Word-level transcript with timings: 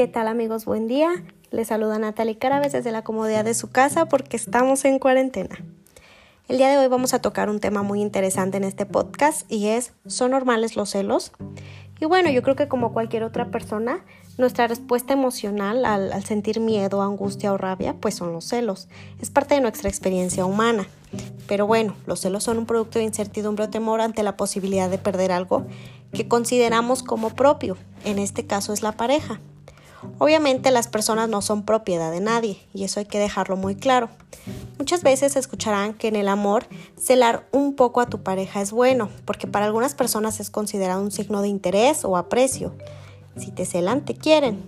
¿Qué 0.00 0.08
tal 0.08 0.28
amigos? 0.28 0.64
Buen 0.64 0.88
día. 0.88 1.10
Les 1.50 1.68
saluda 1.68 1.98
Natalie 1.98 2.38
Carabes 2.38 2.72
desde 2.72 2.90
la 2.90 3.04
comodidad 3.04 3.44
de 3.44 3.52
su 3.52 3.70
casa 3.70 4.06
porque 4.06 4.38
estamos 4.38 4.86
en 4.86 4.98
cuarentena. 4.98 5.62
El 6.48 6.56
día 6.56 6.70
de 6.70 6.78
hoy 6.78 6.88
vamos 6.88 7.12
a 7.12 7.20
tocar 7.20 7.50
un 7.50 7.60
tema 7.60 7.82
muy 7.82 8.00
interesante 8.00 8.56
en 8.56 8.64
este 8.64 8.86
podcast 8.86 9.42
y 9.52 9.66
es 9.66 9.92
¿son 10.06 10.30
normales 10.30 10.74
los 10.74 10.88
celos? 10.88 11.32
Y 12.00 12.06
bueno, 12.06 12.30
yo 12.30 12.42
creo 12.42 12.56
que 12.56 12.66
como 12.66 12.94
cualquier 12.94 13.24
otra 13.24 13.50
persona, 13.50 14.02
nuestra 14.38 14.66
respuesta 14.68 15.12
emocional 15.12 15.84
al, 15.84 16.14
al, 16.14 16.24
sentir 16.24 16.60
miedo, 16.60 17.02
angustia 17.02 17.52
o 17.52 17.58
rabia, 17.58 17.94
pues 18.00 18.14
son 18.14 18.32
los 18.32 18.46
celos. 18.46 18.88
Es 19.20 19.28
parte 19.28 19.54
de 19.54 19.60
nuestra 19.60 19.90
experiencia 19.90 20.46
humana. 20.46 20.86
Pero 21.46 21.66
bueno, 21.66 21.94
los 22.06 22.20
celos 22.20 22.42
son 22.42 22.56
un 22.56 22.64
producto 22.64 22.98
de 22.98 23.04
incertidumbre 23.04 23.66
o 23.66 23.68
temor 23.68 24.00
ante 24.00 24.22
la 24.22 24.38
posibilidad 24.38 24.88
de 24.88 24.96
perder 24.96 25.30
algo 25.30 25.66
que 26.14 26.26
consideramos 26.26 27.02
como 27.02 27.28
propio. 27.36 27.76
En 28.06 28.18
este 28.18 28.46
caso 28.46 28.72
es 28.72 28.82
la 28.82 28.92
pareja. 28.92 29.42
Obviamente 30.18 30.70
las 30.70 30.88
personas 30.88 31.28
no 31.28 31.42
son 31.42 31.64
propiedad 31.64 32.10
de 32.10 32.20
nadie 32.20 32.58
y 32.72 32.84
eso 32.84 33.00
hay 33.00 33.06
que 33.06 33.18
dejarlo 33.18 33.56
muy 33.56 33.74
claro. 33.74 34.08
Muchas 34.78 35.02
veces 35.02 35.36
escucharán 35.36 35.94
que 35.94 36.08
en 36.08 36.16
el 36.16 36.28
amor 36.28 36.64
celar 36.96 37.46
un 37.52 37.74
poco 37.74 38.00
a 38.00 38.06
tu 38.06 38.22
pareja 38.22 38.62
es 38.62 38.72
bueno, 38.72 39.10
porque 39.24 39.46
para 39.46 39.66
algunas 39.66 39.94
personas 39.94 40.40
es 40.40 40.50
considerado 40.50 41.02
un 41.02 41.10
signo 41.10 41.42
de 41.42 41.48
interés 41.48 42.04
o 42.04 42.16
aprecio. 42.16 42.74
Si 43.36 43.50
te 43.50 43.66
celan, 43.66 44.04
te 44.04 44.14
quieren. 44.14 44.64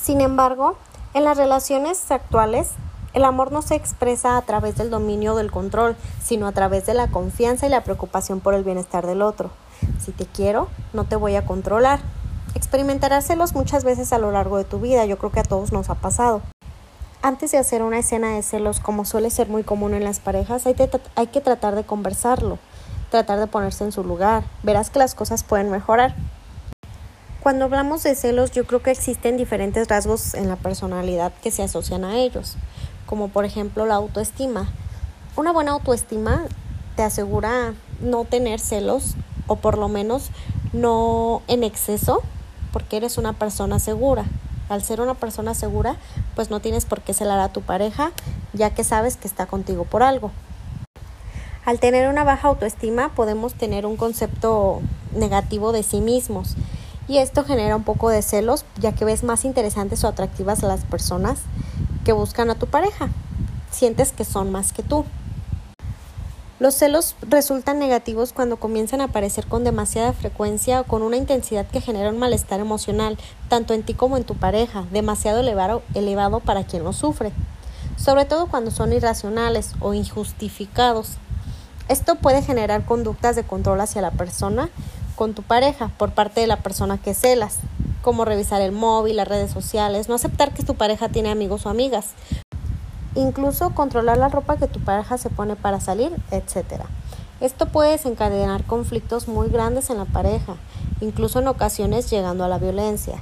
Sin 0.00 0.20
embargo, 0.20 0.76
en 1.14 1.24
las 1.24 1.38
relaciones 1.38 2.10
actuales, 2.10 2.72
el 3.12 3.24
amor 3.24 3.50
no 3.50 3.62
se 3.62 3.74
expresa 3.74 4.36
a 4.36 4.42
través 4.42 4.76
del 4.76 4.90
dominio 4.90 5.34
o 5.34 5.36
del 5.36 5.50
control, 5.50 5.96
sino 6.22 6.46
a 6.46 6.52
través 6.52 6.86
de 6.86 6.94
la 6.94 7.08
confianza 7.08 7.66
y 7.66 7.70
la 7.70 7.82
preocupación 7.82 8.40
por 8.40 8.54
el 8.54 8.64
bienestar 8.64 9.06
del 9.06 9.22
otro. 9.22 9.50
Si 9.98 10.12
te 10.12 10.26
quiero, 10.26 10.68
no 10.92 11.04
te 11.04 11.16
voy 11.16 11.36
a 11.36 11.44
controlar. 11.44 12.00
Experimentarás 12.54 13.26
celos 13.26 13.54
muchas 13.54 13.84
veces 13.84 14.12
a 14.12 14.18
lo 14.18 14.30
largo 14.30 14.58
de 14.58 14.64
tu 14.64 14.78
vida, 14.78 15.06
yo 15.06 15.18
creo 15.18 15.32
que 15.32 15.40
a 15.40 15.44
todos 15.44 15.72
nos 15.72 15.90
ha 15.90 15.96
pasado. 15.96 16.42
Antes 17.22 17.50
de 17.50 17.58
hacer 17.58 17.82
una 17.82 17.98
escena 17.98 18.34
de 18.34 18.42
celos, 18.42 18.80
como 18.80 19.04
suele 19.04 19.30
ser 19.30 19.48
muy 19.48 19.62
común 19.62 19.94
en 19.94 20.04
las 20.04 20.20
parejas, 20.20 20.66
hay, 20.66 20.74
hay 21.16 21.26
que 21.26 21.40
tratar 21.40 21.74
de 21.74 21.84
conversarlo, 21.84 22.58
tratar 23.10 23.38
de 23.38 23.46
ponerse 23.46 23.84
en 23.84 23.92
su 23.92 24.04
lugar. 24.04 24.44
Verás 24.62 24.90
que 24.90 24.98
las 24.98 25.14
cosas 25.14 25.44
pueden 25.44 25.70
mejorar. 25.70 26.14
Cuando 27.40 27.64
hablamos 27.64 28.02
de 28.02 28.14
celos, 28.14 28.50
yo 28.50 28.66
creo 28.66 28.82
que 28.82 28.90
existen 28.90 29.36
diferentes 29.36 29.88
rasgos 29.88 30.34
en 30.34 30.48
la 30.48 30.56
personalidad 30.56 31.32
que 31.42 31.50
se 31.50 31.62
asocian 31.62 32.04
a 32.04 32.18
ellos, 32.18 32.56
como 33.10 33.26
por 33.26 33.44
ejemplo 33.44 33.86
la 33.86 33.96
autoestima. 33.96 34.68
Una 35.36 35.52
buena 35.52 35.72
autoestima 35.72 36.44
te 36.94 37.02
asegura 37.02 37.74
no 38.00 38.24
tener 38.24 38.60
celos 38.60 39.16
o 39.48 39.56
por 39.56 39.76
lo 39.76 39.88
menos 39.88 40.30
no 40.72 41.42
en 41.48 41.64
exceso, 41.64 42.22
porque 42.72 42.98
eres 42.98 43.18
una 43.18 43.32
persona 43.32 43.80
segura. 43.80 44.26
Al 44.68 44.84
ser 44.84 45.00
una 45.00 45.14
persona 45.14 45.54
segura, 45.54 45.96
pues 46.36 46.50
no 46.50 46.60
tienes 46.60 46.84
por 46.84 47.00
qué 47.00 47.12
celar 47.12 47.40
a 47.40 47.52
tu 47.52 47.62
pareja, 47.62 48.12
ya 48.52 48.70
que 48.70 48.84
sabes 48.84 49.16
que 49.16 49.26
está 49.26 49.46
contigo 49.46 49.84
por 49.84 50.04
algo. 50.04 50.30
Al 51.64 51.80
tener 51.80 52.08
una 52.08 52.22
baja 52.22 52.46
autoestima 52.46 53.08
podemos 53.16 53.54
tener 53.54 53.86
un 53.86 53.96
concepto 53.96 54.82
negativo 55.12 55.72
de 55.72 55.82
sí 55.82 56.00
mismos 56.00 56.54
y 57.08 57.18
esto 57.18 57.42
genera 57.42 57.74
un 57.74 57.82
poco 57.82 58.08
de 58.08 58.22
celos, 58.22 58.64
ya 58.78 58.92
que 58.92 59.04
ves 59.04 59.24
más 59.24 59.44
interesantes 59.44 60.04
o 60.04 60.08
atractivas 60.08 60.62
a 60.62 60.68
las 60.68 60.84
personas 60.84 61.40
que 62.10 62.14
buscan 62.14 62.50
a 62.50 62.56
tu 62.56 62.66
pareja. 62.66 63.08
Sientes 63.70 64.10
que 64.10 64.24
son 64.24 64.50
más 64.50 64.72
que 64.72 64.82
tú. 64.82 65.04
Los 66.58 66.74
celos 66.74 67.14
resultan 67.22 67.78
negativos 67.78 68.32
cuando 68.32 68.56
comienzan 68.56 69.00
a 69.00 69.04
aparecer 69.04 69.46
con 69.46 69.62
demasiada 69.62 70.12
frecuencia 70.12 70.80
o 70.80 70.84
con 70.84 71.02
una 71.02 71.16
intensidad 71.16 71.68
que 71.68 71.80
genera 71.80 72.10
un 72.10 72.18
malestar 72.18 72.58
emocional, 72.58 73.16
tanto 73.48 73.74
en 73.74 73.84
ti 73.84 73.94
como 73.94 74.16
en 74.16 74.24
tu 74.24 74.34
pareja, 74.34 74.86
demasiado 74.90 75.38
elevado, 75.38 75.82
elevado 75.94 76.40
para 76.40 76.64
quien 76.64 76.82
lo 76.82 76.92
sufre, 76.92 77.30
sobre 77.96 78.24
todo 78.24 78.48
cuando 78.48 78.72
son 78.72 78.92
irracionales 78.92 79.74
o 79.78 79.94
injustificados. 79.94 81.12
Esto 81.86 82.16
puede 82.16 82.42
generar 82.42 82.84
conductas 82.86 83.36
de 83.36 83.44
control 83.44 83.80
hacia 83.82 84.02
la 84.02 84.10
persona 84.10 84.68
con 85.14 85.32
tu 85.32 85.44
pareja 85.44 85.92
por 85.96 86.10
parte 86.10 86.40
de 86.40 86.48
la 86.48 86.56
persona 86.56 86.98
que 86.98 87.14
celas, 87.14 87.58
como 88.02 88.24
revisar 88.24 88.60
el 88.60 88.72
móvil, 88.72 89.16
las 89.16 89.28
redes 89.28 89.50
sociales, 89.50 90.08
no 90.08 90.14
aceptar 90.14 90.52
que 90.52 90.62
tu 90.62 90.74
pareja 90.74 91.08
tiene 91.08 91.30
amigos 91.30 91.66
o 91.66 91.68
amigas, 91.68 92.10
incluso 93.14 93.70
controlar 93.70 94.18
la 94.18 94.28
ropa 94.28 94.56
que 94.56 94.66
tu 94.66 94.80
pareja 94.80 95.18
se 95.18 95.30
pone 95.30 95.56
para 95.56 95.80
salir, 95.80 96.12
etc. 96.30 96.84
Esto 97.40 97.66
puede 97.66 97.92
desencadenar 97.92 98.64
conflictos 98.64 99.28
muy 99.28 99.48
grandes 99.48 99.90
en 99.90 99.98
la 99.98 100.04
pareja, 100.04 100.56
incluso 101.00 101.40
en 101.40 101.48
ocasiones 101.48 102.10
llegando 102.10 102.44
a 102.44 102.48
la 102.48 102.58
violencia. 102.58 103.16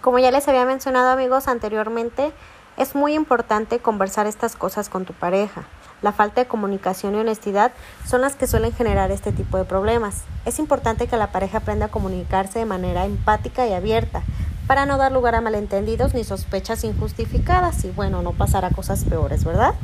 Como 0.00 0.18
ya 0.18 0.30
les 0.30 0.46
había 0.48 0.66
mencionado 0.66 1.10
amigos 1.10 1.48
anteriormente, 1.48 2.32
es 2.76 2.94
muy 2.94 3.14
importante 3.14 3.78
conversar 3.78 4.26
estas 4.26 4.56
cosas 4.56 4.88
con 4.88 5.04
tu 5.04 5.12
pareja. 5.12 5.64
La 6.04 6.12
falta 6.12 6.42
de 6.42 6.46
comunicación 6.46 7.14
y 7.14 7.20
honestidad 7.20 7.72
son 8.06 8.20
las 8.20 8.36
que 8.36 8.46
suelen 8.46 8.74
generar 8.74 9.10
este 9.10 9.32
tipo 9.32 9.56
de 9.56 9.64
problemas. 9.64 10.16
Es 10.44 10.58
importante 10.58 11.06
que 11.06 11.16
la 11.16 11.32
pareja 11.32 11.56
aprenda 11.56 11.86
a 11.86 11.90
comunicarse 11.90 12.58
de 12.58 12.66
manera 12.66 13.06
empática 13.06 13.66
y 13.66 13.72
abierta, 13.72 14.22
para 14.66 14.84
no 14.84 14.98
dar 14.98 15.12
lugar 15.12 15.34
a 15.34 15.40
malentendidos 15.40 16.12
ni 16.12 16.22
sospechas 16.22 16.84
injustificadas 16.84 17.86
y 17.86 17.90
bueno, 17.90 18.20
no 18.20 18.32
pasar 18.32 18.66
a 18.66 18.70
cosas 18.70 19.02
peores, 19.04 19.44
¿verdad? 19.44 19.76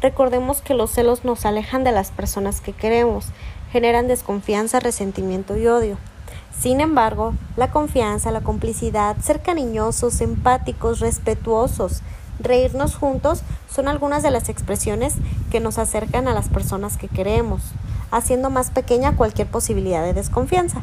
Recordemos 0.00 0.62
que 0.62 0.72
los 0.72 0.90
celos 0.90 1.22
nos 1.22 1.44
alejan 1.44 1.84
de 1.84 1.92
las 1.92 2.10
personas 2.10 2.62
que 2.62 2.72
queremos, 2.72 3.26
generan 3.72 4.08
desconfianza, 4.08 4.80
resentimiento 4.80 5.54
y 5.58 5.66
odio. 5.66 5.98
Sin 6.58 6.80
embargo, 6.80 7.34
la 7.58 7.70
confianza, 7.70 8.30
la 8.30 8.40
complicidad, 8.40 9.18
ser 9.18 9.42
cariñosos, 9.42 10.22
empáticos, 10.22 11.00
respetuosos, 11.00 12.00
reírnos 12.38 12.96
juntos 12.96 13.42
son 13.70 13.88
algunas 13.88 14.22
de 14.22 14.30
las 14.30 14.48
expresiones 14.48 15.14
que 15.50 15.60
nos 15.60 15.78
acercan 15.78 16.28
a 16.28 16.34
las 16.34 16.48
personas 16.48 16.96
que 16.96 17.08
queremos, 17.08 17.62
haciendo 18.10 18.50
más 18.50 18.70
pequeña 18.70 19.16
cualquier 19.16 19.48
posibilidad 19.48 20.02
de 20.02 20.14
desconfianza. 20.14 20.82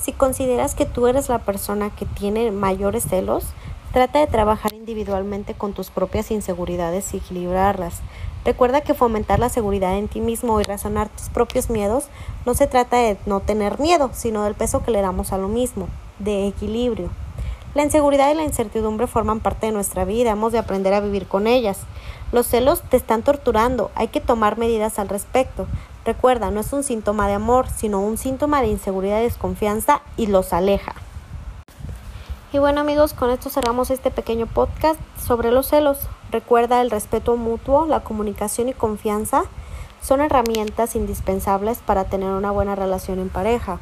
Si 0.00 0.12
consideras 0.12 0.74
que 0.74 0.84
tú 0.84 1.06
eres 1.06 1.28
la 1.28 1.38
persona 1.40 1.90
que 1.90 2.04
tiene 2.04 2.50
mayores 2.50 3.04
celos, 3.08 3.46
trata 3.92 4.18
de 4.18 4.26
trabajar 4.26 4.74
individualmente 4.74 5.54
con 5.54 5.72
tus 5.72 5.90
propias 5.90 6.30
inseguridades 6.30 7.14
y 7.14 7.18
equilibrarlas. 7.18 8.00
Recuerda 8.44 8.82
que 8.82 8.92
fomentar 8.92 9.38
la 9.38 9.48
seguridad 9.48 9.96
en 9.96 10.08
ti 10.08 10.20
mismo 10.20 10.60
y 10.60 10.64
razonar 10.64 11.08
tus 11.08 11.30
propios 11.30 11.70
miedos 11.70 12.08
no 12.44 12.54
se 12.54 12.66
trata 12.66 12.98
de 12.98 13.16
no 13.24 13.40
tener 13.40 13.80
miedo, 13.80 14.10
sino 14.12 14.44
del 14.44 14.54
peso 14.54 14.82
que 14.82 14.90
le 14.90 15.00
damos 15.00 15.32
a 15.32 15.38
lo 15.38 15.48
mismo, 15.48 15.88
de 16.18 16.48
equilibrio. 16.48 17.08
La 17.74 17.82
inseguridad 17.82 18.30
y 18.30 18.34
la 18.34 18.44
incertidumbre 18.44 19.08
forman 19.08 19.40
parte 19.40 19.66
de 19.66 19.72
nuestra 19.72 20.04
vida, 20.04 20.30
hemos 20.30 20.52
de 20.52 20.58
aprender 20.58 20.94
a 20.94 21.00
vivir 21.00 21.26
con 21.26 21.48
ellas. 21.48 21.80
Los 22.30 22.46
celos 22.46 22.82
te 22.82 22.96
están 22.96 23.22
torturando, 23.22 23.90
hay 23.96 24.08
que 24.08 24.20
tomar 24.20 24.58
medidas 24.58 25.00
al 25.00 25.08
respecto. 25.08 25.66
Recuerda, 26.04 26.52
no 26.52 26.60
es 26.60 26.72
un 26.72 26.84
síntoma 26.84 27.26
de 27.26 27.34
amor, 27.34 27.66
sino 27.68 28.00
un 28.00 28.16
síntoma 28.16 28.62
de 28.62 28.68
inseguridad 28.68 29.18
y 29.20 29.24
desconfianza 29.24 30.02
y 30.16 30.28
los 30.28 30.52
aleja. 30.52 30.94
Y 32.52 32.58
bueno 32.58 32.80
amigos, 32.80 33.12
con 33.12 33.30
esto 33.30 33.50
cerramos 33.50 33.90
este 33.90 34.12
pequeño 34.12 34.46
podcast 34.46 35.00
sobre 35.20 35.50
los 35.50 35.66
celos. 35.66 35.98
Recuerda 36.30 36.80
el 36.80 36.92
respeto 36.92 37.36
mutuo, 37.36 37.86
la 37.86 38.04
comunicación 38.04 38.68
y 38.68 38.72
confianza 38.72 39.46
son 40.00 40.20
herramientas 40.20 40.94
indispensables 40.94 41.78
para 41.78 42.04
tener 42.04 42.28
una 42.30 42.50
buena 42.50 42.76
relación 42.76 43.18
en 43.18 43.30
pareja. 43.30 43.80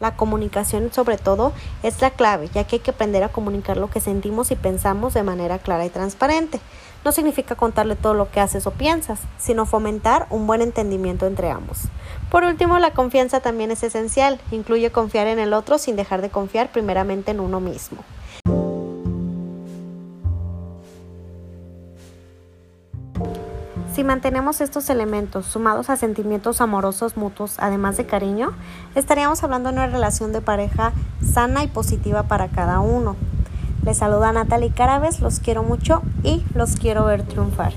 La 0.00 0.16
comunicación 0.16 0.92
sobre 0.92 1.18
todo 1.18 1.52
es 1.82 2.00
la 2.02 2.10
clave, 2.10 2.50
ya 2.52 2.64
que 2.64 2.76
hay 2.76 2.80
que 2.80 2.90
aprender 2.90 3.22
a 3.22 3.28
comunicar 3.28 3.76
lo 3.76 3.90
que 3.90 4.00
sentimos 4.00 4.50
y 4.50 4.56
pensamos 4.56 5.14
de 5.14 5.22
manera 5.22 5.58
clara 5.58 5.86
y 5.86 5.90
transparente. 5.90 6.60
No 7.04 7.12
significa 7.12 7.54
contarle 7.54 7.96
todo 7.96 8.14
lo 8.14 8.30
que 8.30 8.40
haces 8.40 8.66
o 8.66 8.72
piensas, 8.72 9.20
sino 9.38 9.66
fomentar 9.66 10.26
un 10.30 10.46
buen 10.46 10.62
entendimiento 10.62 11.26
entre 11.26 11.50
ambos. 11.50 11.82
Por 12.30 12.44
último, 12.44 12.78
la 12.78 12.92
confianza 12.92 13.40
también 13.40 13.70
es 13.70 13.82
esencial, 13.82 14.40
incluye 14.50 14.90
confiar 14.90 15.26
en 15.26 15.38
el 15.38 15.52
otro 15.52 15.78
sin 15.78 15.96
dejar 15.96 16.22
de 16.22 16.30
confiar 16.30 16.72
primeramente 16.72 17.30
en 17.30 17.40
uno 17.40 17.60
mismo. 17.60 18.04
Si 23.94 24.02
mantenemos 24.02 24.60
estos 24.60 24.90
elementos 24.90 25.46
sumados 25.46 25.88
a 25.88 25.94
sentimientos 25.94 26.60
amorosos 26.60 27.16
mutuos, 27.16 27.54
además 27.58 27.96
de 27.96 28.06
cariño, 28.06 28.50
estaríamos 28.96 29.44
hablando 29.44 29.68
de 29.68 29.74
una 29.76 29.86
relación 29.86 30.32
de 30.32 30.40
pareja 30.40 30.92
sana 31.24 31.62
y 31.62 31.68
positiva 31.68 32.24
para 32.24 32.48
cada 32.48 32.80
uno. 32.80 33.14
Les 33.84 33.96
saluda 33.96 34.32
Natalie 34.32 34.72
Carabes, 34.72 35.20
los 35.20 35.38
quiero 35.38 35.62
mucho 35.62 36.02
y 36.24 36.42
los 36.56 36.74
quiero 36.74 37.04
ver 37.04 37.22
triunfar. 37.22 37.72